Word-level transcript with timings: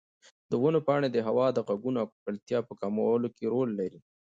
د 0.49 0.51
ونو 0.61 0.79
پاڼې 0.87 1.09
د 1.11 1.17
هوا 1.27 1.47
د 1.53 1.59
غږونو 1.67 1.97
او 2.01 2.09
ککړتیا 2.13 2.59
په 2.67 2.73
کمولو 2.81 3.27
کې 3.35 3.45
رول 3.53 3.69
لري. 3.79 3.99